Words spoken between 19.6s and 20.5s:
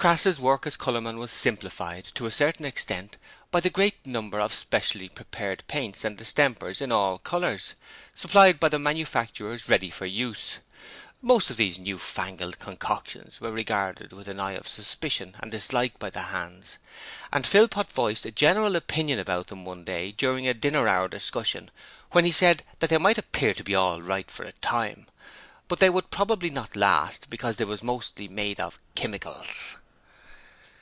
one day during